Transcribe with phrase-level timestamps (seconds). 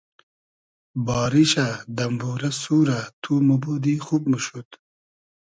[1.05, 1.67] باریشۂ،
[1.97, 4.67] دئمبورۂ سورۂ تو موبودی خوب موشود